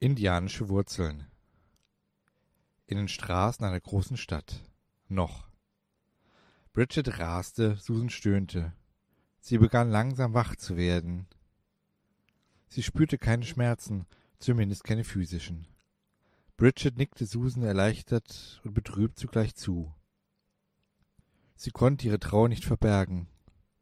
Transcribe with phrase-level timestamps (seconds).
[0.00, 1.26] Indianische Wurzeln
[2.86, 4.62] In den Straßen einer großen Stadt.
[5.08, 5.48] Noch.
[6.72, 8.72] Bridget raste, Susan stöhnte.
[9.40, 11.26] Sie begann langsam wach zu werden.
[12.68, 14.06] Sie spürte keine Schmerzen,
[14.38, 15.66] zumindest keine physischen.
[16.56, 19.92] Bridget nickte Susan erleichtert und betrübt zugleich zu.
[21.56, 23.26] Sie konnte ihre Trauer nicht verbergen.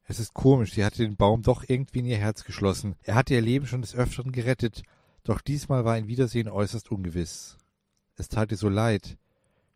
[0.04, 2.96] Es ist komisch, sie hatte den Baum doch irgendwie in ihr Herz geschlossen.
[3.02, 4.82] Er hatte ihr Leben schon des Öfteren gerettet,
[5.26, 7.58] doch diesmal war ein Wiedersehen äußerst ungewiss.
[8.14, 9.18] Es tat ihr so leid.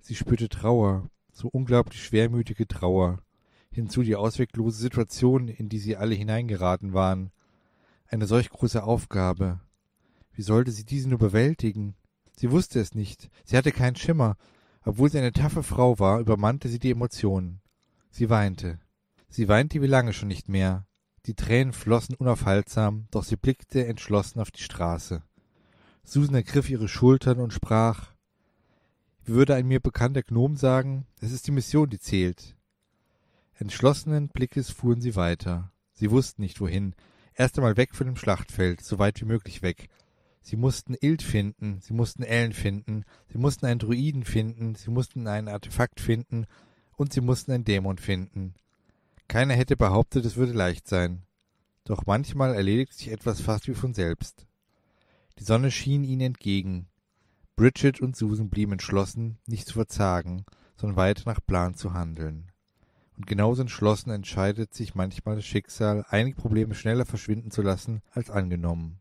[0.00, 3.18] Sie spürte Trauer, so unglaublich schwermütige Trauer.
[3.72, 7.32] Hinzu die ausweglose Situation, in die sie alle hineingeraten waren.
[8.06, 9.58] Eine solch große Aufgabe.
[10.32, 11.96] Wie sollte sie diese nur bewältigen?
[12.36, 13.28] Sie wusste es nicht.
[13.44, 14.36] Sie hatte keinen Schimmer.
[14.84, 17.60] Obwohl sie eine taffe Frau war, übermannte sie die Emotionen.
[18.12, 18.78] Sie weinte.
[19.28, 20.86] Sie weinte wie lange schon nicht mehr.
[21.26, 25.24] Die Tränen flossen unaufhaltsam, doch sie blickte entschlossen auf die Straße.
[26.04, 28.12] Susan ergriff ihre Schultern und sprach
[29.24, 32.56] Wie würde ein mir bekannter Gnom sagen, es ist die Mission, die zählt.
[33.54, 35.70] Entschlossenen Blickes fuhren sie weiter.
[35.92, 36.94] Sie wussten nicht wohin.
[37.34, 39.88] Erst einmal weg von dem Schlachtfeld, so weit wie möglich weg.
[40.42, 45.26] Sie mussten Ild finden, sie mussten Ellen finden, sie mussten einen Druiden finden, sie mussten
[45.26, 46.46] ein Artefakt finden
[46.96, 48.54] und sie mussten einen Dämon finden.
[49.28, 51.22] Keiner hätte behauptet, es würde leicht sein.
[51.84, 54.46] Doch manchmal erledigt sich etwas fast wie von selbst.
[55.40, 56.86] Die Sonne schien ihnen entgegen.
[57.56, 60.44] Bridget und Susan blieben entschlossen, nicht zu verzagen,
[60.76, 62.52] sondern weiter nach Plan zu handeln.
[63.16, 68.28] Und genauso entschlossen entscheidet sich manchmal das Schicksal, einige Probleme schneller verschwinden zu lassen, als
[68.28, 69.00] angenommen.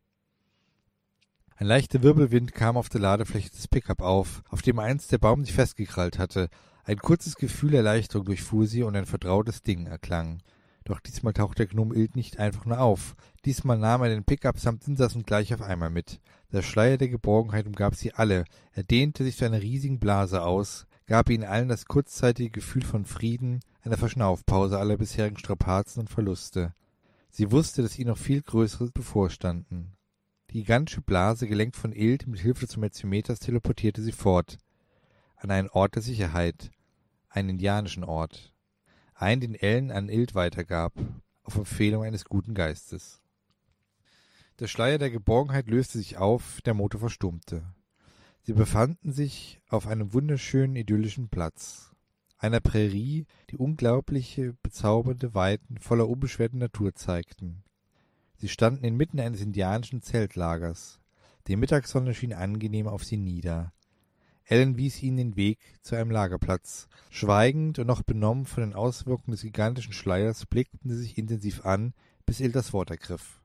[1.58, 5.44] Ein leichter Wirbelwind kam auf der Ladefläche des Pickup auf, auf dem einst der Baum
[5.44, 6.48] sich festgekrallt hatte.
[6.86, 10.42] Ein kurzes Gefühl Erleichterung durchfuhr sie und ein vertrautes Ding erklang.
[10.90, 13.16] Doch diesmal tauchte der Gnome Ild nicht einfach nur auf.
[13.46, 16.20] Diesmal nahm er den Pickup samt Insassen gleich auf einmal mit.
[16.52, 18.44] Der Schleier der Geborgenheit umgab sie alle.
[18.74, 23.06] Er dehnte sich zu einer riesigen Blase aus, gab ihnen allen das kurzzeitige Gefühl von
[23.06, 26.74] Frieden, einer Verschnaufpause aller bisherigen Strapazen und Verluste.
[27.30, 29.96] Sie wusste, dass ihnen noch viel Größeres bevorstanden.
[30.50, 34.58] Die gigantische Blase, gelenkt von Ild mit Hilfe des Metzimeters, teleportierte sie fort.
[35.36, 36.72] An einen Ort der Sicherheit.
[37.30, 38.56] Einen indianischen Ort
[39.20, 40.94] einen den Ellen an Ild weitergab,
[41.44, 43.22] auf Empfehlung eines guten Geistes.
[44.60, 47.64] Der Schleier der Geborgenheit löste sich auf, der Motor verstummte.
[48.42, 51.92] Sie befanden sich auf einem wunderschönen, idyllischen Platz,
[52.38, 57.64] einer Prärie, die unglaubliche, bezaubernde Weiten voller unbeschwerten Natur zeigten.
[58.38, 61.00] Sie standen inmitten eines indianischen Zeltlagers.
[61.48, 63.74] Die Mittagssonne schien angenehm auf sie nieder.
[64.50, 66.88] Ellen wies ihnen den Weg zu einem Lagerplatz.
[67.12, 71.94] Schweigend und noch benommen von den Auswirkungen des gigantischen Schleiers blickten sie sich intensiv an,
[72.26, 73.44] bis Il das Wort ergriff.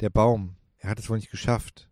[0.00, 1.90] Der Baum, er hat es wohl nicht geschafft.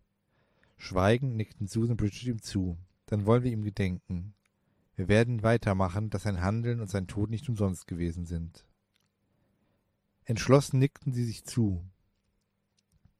[0.77, 2.77] Schweigend nickten Susan Bridget ihm zu.
[3.07, 4.35] Dann wollen wir ihm gedenken.
[4.95, 8.63] Wir werden weitermachen, dass sein Handeln und sein Tod nicht umsonst gewesen sind.
[10.23, 11.83] Entschlossen nickten sie sich zu.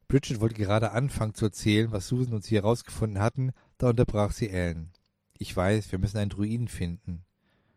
[0.07, 3.53] Bridget wollte gerade anfangen zu erzählen, was Susan und sie herausgefunden hatten,
[3.83, 4.91] da unterbrach sie Ellen.
[5.37, 7.25] Ich weiß, wir müssen einen Druiden finden.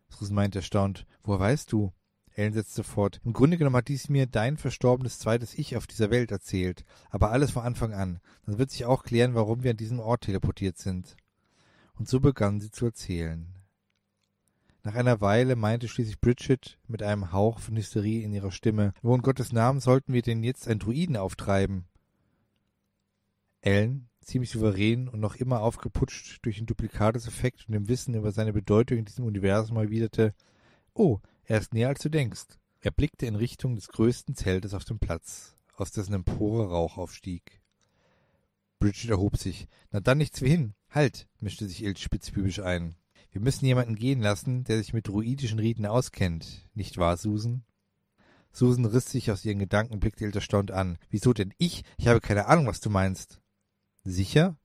[0.08, 1.92] Susan meinte erstaunt, woher weißt du?
[2.36, 3.20] Ellen setzte fort.
[3.24, 7.32] Im Grunde genommen hat dies mir dein verstorbenes zweites Ich auf dieser Welt erzählt, aber
[7.32, 8.20] alles von Anfang an.
[8.44, 11.16] Dann wird sich auch klären, warum wir an diesem Ort teleportiert sind.
[11.94, 13.52] Und so begann sie zu erzählen.
[14.84, 19.14] Nach einer Weile meinte schließlich Bridget mit einem Hauch von Hysterie in ihrer Stimme, wo
[19.14, 21.86] in Gottes Namen sollten wir denn jetzt einen Druiden auftreiben?
[23.62, 28.52] Ellen, ziemlich souverän und noch immer aufgeputscht durch den Duplikatus-Effekt und dem Wissen über seine
[28.52, 30.34] Bedeutung in diesem Universum erwiderte,
[30.94, 32.58] oh, er ist näher als du denkst.
[32.80, 37.62] Er blickte in Richtung des größten Zeltes auf dem Platz, aus dessen Empore Rauch aufstieg.
[38.78, 39.68] Bridget erhob sich.
[39.90, 40.74] Na dann nichts wie hin.
[40.90, 42.96] Halt, mischte sich Ilt spitzbübisch ein.
[43.30, 46.68] Wir müssen jemanden gehen lassen, der sich mit druidischen Riten auskennt.
[46.74, 47.64] Nicht wahr, Susan?
[48.52, 50.98] Susan riss sich aus ihren Gedanken blickte Ilt erstaunt an.
[51.10, 51.84] Wieso denn ich?
[51.96, 53.40] Ich habe keine Ahnung, was du meinst.
[54.06, 54.56] Sicher?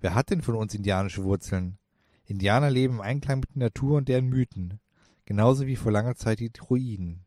[0.00, 1.76] Wer hat denn von uns indianische Wurzeln?
[2.24, 4.80] Indianer leben im Einklang mit der Natur und deren Mythen,
[5.26, 7.26] genauso wie vor langer Zeit die Druiden.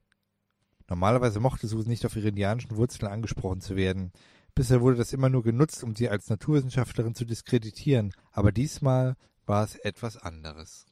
[0.87, 4.11] Normalerweise mochte Susan nicht auf ihre indianischen Wurzeln angesprochen zu werden.
[4.55, 9.15] Bisher wurde das immer nur genutzt, um sie als Naturwissenschaftlerin zu diskreditieren, aber diesmal
[9.45, 10.87] war es etwas anderes.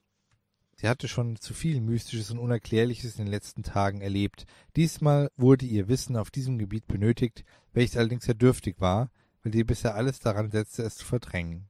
[0.75, 4.45] Sie hatte schon zu viel Mystisches und Unerklärliches in den letzten Tagen erlebt.
[4.75, 9.09] Diesmal wurde ihr Wissen auf diesem Gebiet benötigt, welches allerdings sehr dürftig war,
[9.43, 11.67] weil sie bisher alles daran setzte, es zu verdrängen.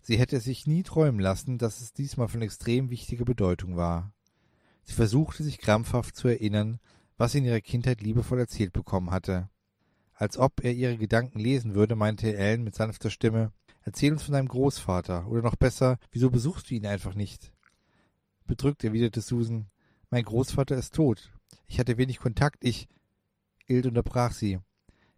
[0.00, 4.12] Sie hätte sich nie träumen lassen, dass es diesmal von extrem wichtiger Bedeutung war.
[4.84, 6.78] Sie versuchte sich krampfhaft zu erinnern,
[7.16, 9.48] was sie in ihrer Kindheit liebevoll erzählt bekommen hatte.
[10.14, 13.52] Als ob er ihre Gedanken lesen würde, meinte Ellen mit sanfter Stimme,
[13.86, 15.28] Erzähl uns von deinem Großvater.
[15.28, 17.52] Oder noch besser, wieso besuchst du ihn einfach nicht?
[18.44, 19.70] Bedrückt erwiderte Susan.
[20.10, 21.32] Mein Großvater ist tot.
[21.68, 22.64] Ich hatte wenig Kontakt.
[22.64, 22.88] Ich.
[23.68, 24.58] Ild unterbrach sie.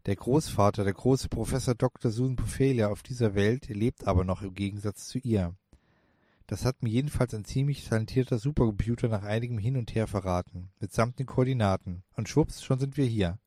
[0.08, 2.10] Der Großvater, der große Professor Dr.
[2.10, 5.55] Susan Puffelia auf dieser Welt, lebt aber noch im Gegensatz zu ihr.
[6.46, 11.19] Das hat mir jedenfalls ein ziemlich talentierter Supercomputer nach einigem Hin und Her verraten, mitsamt
[11.19, 12.05] den Koordinaten.
[12.16, 13.38] Und schwupps, schon sind wir hier.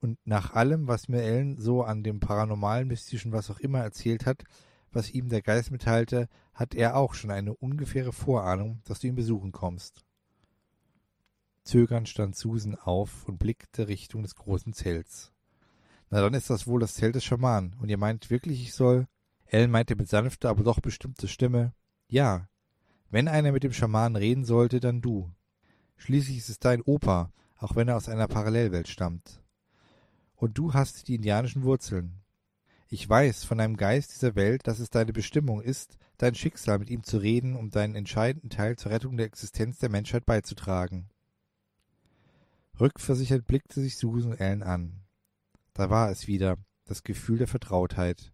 [0.00, 4.26] Und nach allem, was mir Ellen so an dem paranormalen, mystischen, was auch immer erzählt
[4.26, 4.42] hat,
[4.90, 9.14] was ihm der Geist mitteilte, hat er auch schon eine ungefähre Vorahnung, dass du ihn
[9.14, 10.04] besuchen kommst.
[11.62, 15.30] Zögernd stand Susan auf und blickte Richtung des großen Zelts.
[16.14, 17.74] Na dann ist das wohl das Zelt des Schamanen.
[17.80, 19.08] Und ihr meint wirklich, ich soll?
[19.46, 21.74] Ellen meinte mit sanfter, aber doch bestimmter Stimme.
[22.06, 22.48] Ja.
[23.10, 25.32] Wenn einer mit dem Schamanen reden sollte, dann du.
[25.96, 29.42] Schließlich ist es dein Opa, auch wenn er aus einer Parallelwelt stammt.
[30.36, 32.20] Und du hast die indianischen Wurzeln.
[32.86, 36.90] Ich weiß von deinem Geist dieser Welt, dass es deine Bestimmung ist, dein Schicksal mit
[36.90, 41.10] ihm zu reden, um deinen entscheidenden Teil zur Rettung der Existenz der Menschheit beizutragen.
[42.78, 45.03] Rückversichert blickte sich Susan Ellen an.
[45.74, 48.32] Da war es wieder, das Gefühl der Vertrautheit.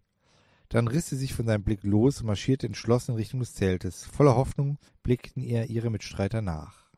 [0.69, 4.05] Dann riss sie sich von seinem Blick los und marschierte entschlossen in Richtung des Zeltes.
[4.05, 6.91] Voller Hoffnung blickten ihr ihre Mitstreiter nach.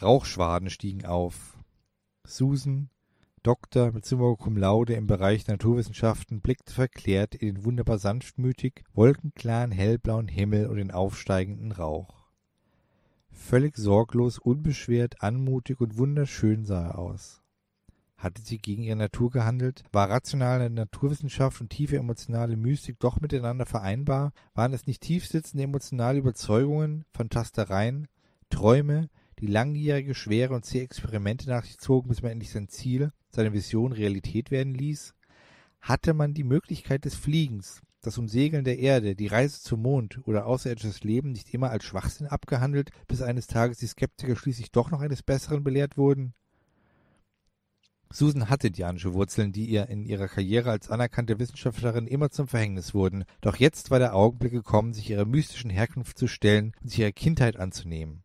[0.00, 1.58] Rauchschwaden stiegen auf.
[2.26, 2.90] Susan,
[3.42, 9.70] Doktor mit Summa Cum Laude im Bereich Naturwissenschaften, blickte verklärt in den wunderbar sanftmütig, wolkenklaren,
[9.70, 12.28] hellblauen Himmel und den aufsteigenden Rauch.
[13.30, 17.43] Völlig sorglos, unbeschwert, anmutig und wunderschön sah er aus.
[18.24, 19.84] Hatte sie gegen ihre Natur gehandelt?
[19.92, 24.32] War rationale Naturwissenschaft und tiefe emotionale Mystik doch miteinander vereinbar?
[24.54, 28.08] Waren es nicht tiefsitzende emotionale Überzeugungen, Fantastereien,
[28.48, 29.10] Träume,
[29.40, 33.52] die langjährige, schwere und zähe Experimente nach sich zogen, bis man endlich sein Ziel, seine
[33.52, 35.14] Vision Realität werden ließ?
[35.82, 40.46] Hatte man die Möglichkeit des Fliegens, das Umsegeln der Erde, die Reise zum Mond oder
[40.46, 45.02] außerirdisches Leben nicht immer als Schwachsinn abgehandelt, bis eines Tages die Skeptiker schließlich doch noch
[45.02, 46.32] eines Besseren belehrt wurden?
[48.10, 52.94] Susan hatte indianische Wurzeln, die ihr in ihrer Karriere als anerkannte Wissenschaftlerin immer zum Verhängnis
[52.94, 53.24] wurden.
[53.40, 57.12] Doch jetzt war der Augenblick gekommen, sich ihrer mystischen Herkunft zu stellen und sich ihrer
[57.12, 58.22] Kindheit anzunehmen.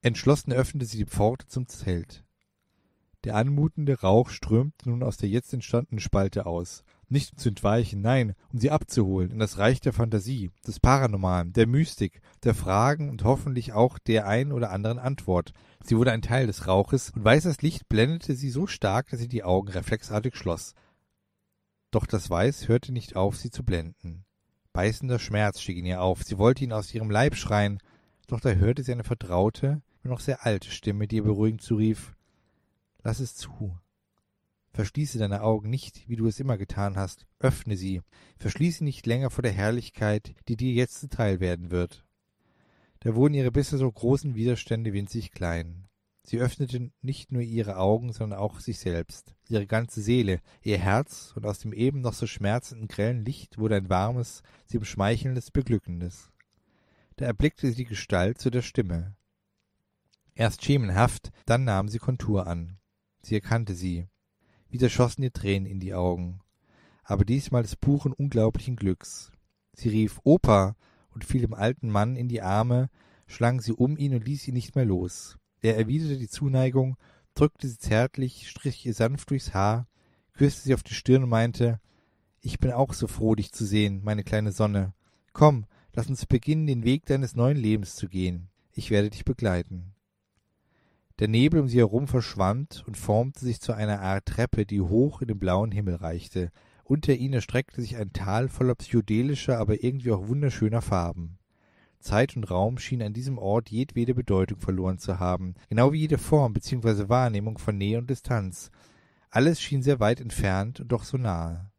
[0.00, 2.24] Entschlossen öffnete sie die Pforte zum Zelt.
[3.24, 6.82] Der anmutende Rauch strömte nun aus der jetzt entstandenen Spalte aus.
[7.08, 11.52] Nicht um zu entweichen, nein, um sie abzuholen in das Reich der Fantasie, des Paranormalen,
[11.52, 15.52] der Mystik, der Fragen und hoffentlich auch der ein oder anderen Antwort.
[15.84, 19.28] Sie wurde ein Teil des Rauches, und weißes Licht blendete sie so stark, dass sie
[19.28, 20.74] die Augen reflexartig schloss.
[21.90, 24.24] Doch das Weiß hörte nicht auf, sie zu blenden.
[24.72, 27.78] Beißender Schmerz stieg in ihr auf, sie wollte ihn aus ihrem Leib schreien,
[28.26, 32.14] doch da hörte sie eine vertraute, nur noch sehr alte Stimme, die ihr beruhigend zurief
[33.04, 33.76] Lass es zu,
[34.72, 38.00] Verschließe deine Augen nicht, wie du es immer getan hast, öffne sie,
[38.38, 42.06] verschließe nicht länger vor der Herrlichkeit, die dir jetzt zuteil werden wird.
[43.00, 45.88] Da wurden ihre bisher so großen Widerstände winzig klein.
[46.24, 51.32] Sie öffnete nicht nur ihre Augen, sondern auch sich selbst, ihre ganze Seele, ihr Herz,
[51.34, 56.30] und aus dem eben noch so schmerzenden grellen Licht wurde ein warmes, sie umschmeichelndes, beglückendes.
[57.16, 59.16] Da erblickte sie die Gestalt zu der Stimme.
[60.34, 62.78] Erst schemenhaft, dann nahm sie Kontur an.
[63.20, 64.06] Sie erkannte sie,
[64.72, 66.40] wieder schossen ihr Tränen in die Augen,
[67.04, 69.30] aber diesmal des puren, unglaublichen Glücks.
[69.74, 70.76] Sie rief Opa
[71.10, 72.88] und fiel dem alten Mann in die Arme,
[73.26, 75.38] schlang sie um ihn und ließ ihn nicht mehr los.
[75.60, 76.96] Er erwiderte die Zuneigung,
[77.34, 79.86] drückte sie zärtlich, strich ihr sanft durchs Haar,
[80.32, 81.80] küsste sie auf die Stirn und meinte,
[82.40, 84.94] ich bin auch so froh, dich zu sehen, meine kleine Sonne.
[85.32, 88.48] Komm, lass uns beginnen, den Weg deines neuen Lebens zu gehen.
[88.72, 89.94] Ich werde dich begleiten.
[91.18, 95.20] Der Nebel um sie herum verschwand und formte sich zu einer Art Treppe, die hoch
[95.20, 96.50] in den blauen Himmel reichte.
[96.84, 101.38] Unter ihnen erstreckte sich ein Tal voller psychedelischer, aber irgendwie auch wunderschöner Farben.
[102.00, 106.18] Zeit und Raum schienen an diesem Ort jedwede Bedeutung verloren zu haben, genau wie jede
[106.18, 107.08] Form bzw.
[107.08, 108.70] Wahrnehmung von Nähe und Distanz.
[109.30, 111.70] Alles schien sehr weit entfernt und doch so nahe.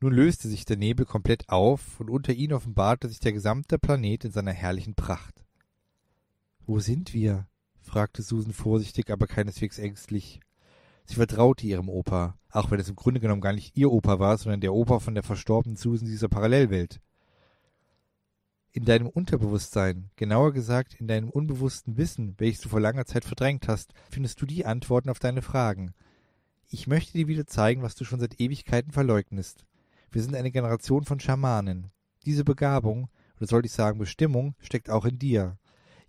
[0.00, 4.24] Nun löste sich der Nebel komplett auf, und unter ihnen offenbarte sich der gesamte Planet
[4.24, 5.44] in seiner herrlichen Pracht.
[6.66, 7.49] Wo sind wir?
[7.90, 10.40] Fragte Susan vorsichtig, aber keineswegs ängstlich.
[11.06, 14.38] Sie vertraute ihrem Opa, auch wenn es im Grunde genommen gar nicht ihr Opa war,
[14.38, 17.00] sondern der Opa von der verstorbenen Susan dieser Parallelwelt.
[18.70, 23.66] In deinem Unterbewusstsein, genauer gesagt in deinem unbewussten Wissen, welches du vor langer Zeit verdrängt
[23.66, 25.92] hast, findest du die Antworten auf deine Fragen.
[26.68, 29.66] Ich möchte dir wieder zeigen, was du schon seit Ewigkeiten verleugnest.
[30.12, 31.90] Wir sind eine Generation von Schamanen.
[32.24, 35.58] Diese Begabung, oder sollte ich sagen Bestimmung, steckt auch in dir.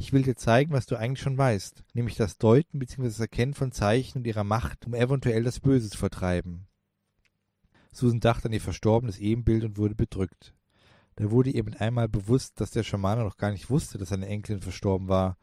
[0.01, 3.03] Ich will dir zeigen, was du eigentlich schon weißt, nämlich das Deuten bzw.
[3.03, 6.65] das Erkennen von Zeichen und ihrer Macht, um eventuell das Böse zu vertreiben.
[7.91, 10.55] Susan dachte an ihr verstorbenes Ebenbild und wurde bedrückt.
[11.17, 14.25] Da wurde ihr mit einmal bewusst, dass der Schamane noch gar nicht wusste, dass seine
[14.25, 15.37] Enkelin verstorben war.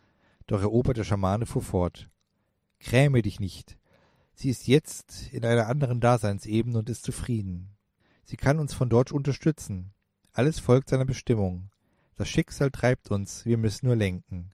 [0.48, 2.10] Doch erobert der Schamane fuhr fort.
[2.80, 3.78] Gräme dich nicht.
[4.34, 7.76] Sie ist jetzt in einer anderen Daseinsebene und ist zufrieden.
[8.24, 9.92] Sie kann uns von dort unterstützen.
[10.32, 11.70] Alles folgt seiner Bestimmung.
[12.18, 14.50] Das Schicksal treibt uns, wir müssen nur lenken.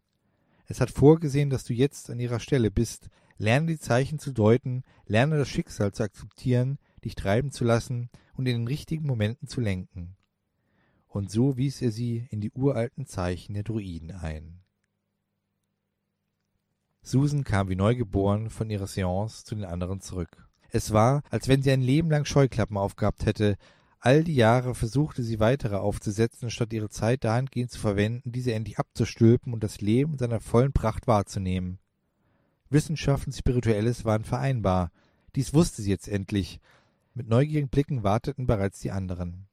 [0.67, 3.09] Es hat vorgesehen, dass du jetzt an ihrer Stelle bist.
[3.39, 8.47] Lerne die Zeichen zu deuten, lerne das Schicksal zu akzeptieren, dich treiben zu lassen und
[8.47, 10.15] in den richtigen Momenten zu lenken.
[11.09, 14.61] Und so wies er sie in die uralten Zeichen der Druiden ein.
[17.01, 20.51] Susan kam wie neugeboren von ihrer Seance zu den anderen zurück.
[20.69, 23.57] Es war, als wenn sie ein Leben lang Scheuklappen aufgehabt hätte.
[24.07, 28.79] All die Jahre versuchte sie weitere aufzusetzen, statt ihre Zeit dahingehend zu verwenden, diese endlich
[28.79, 31.79] abzustülpen und das Leben in seiner vollen Pracht wahrzunehmen.
[32.69, 34.93] Wissenschaft und Spirituelles waren vereinbar.
[35.37, 36.61] Dies wusste sie jetzt endlich.
[37.15, 39.47] Mit neugierigen Blicken warteten bereits die anderen.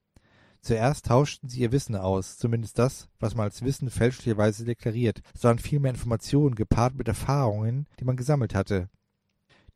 [0.59, 5.21] Zuerst tauschten sie ihr Wissen aus, zumindest das, was man als Wissen fälschlicherweise deklariert.
[5.41, 8.89] Waren vielmehr Informationen gepaart mit Erfahrungen, die man gesammelt hatte.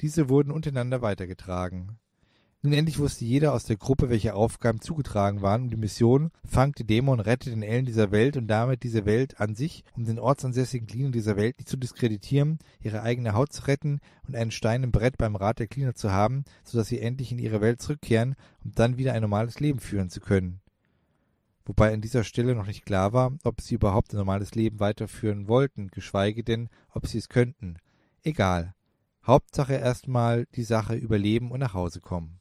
[0.01, 1.97] Diese wurden untereinander weitergetragen.
[2.65, 6.79] Nun endlich wusste jeder aus der Gruppe, welche Aufgaben zugetragen waren, und die Mission fangt
[6.79, 10.17] die Dämon, rettet den Ellen dieser Welt und damit diese Welt an sich, um den
[10.17, 14.81] ortsansässigen Cleaner dieser Welt nicht zu diskreditieren, ihre eigene Haut zu retten und einen Stein
[14.81, 17.83] im Brett beim Rat der Cleaner zu haben, so dass sie endlich in ihre Welt
[17.83, 20.59] zurückkehren, um dann wieder ein normales Leben führen zu können.
[21.65, 25.47] Wobei an dieser Stelle noch nicht klar war, ob sie überhaupt ein normales Leben weiterführen
[25.47, 27.77] wollten, geschweige denn, ob sie es könnten.
[28.23, 28.73] Egal.
[29.23, 32.39] Hauptsache erstmal die Sache überleben und nach Hause kommen.